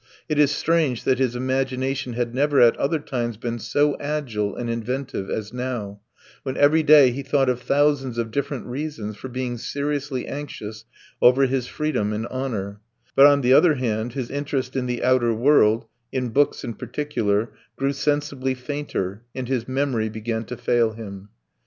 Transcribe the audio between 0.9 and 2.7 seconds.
that his imagination had never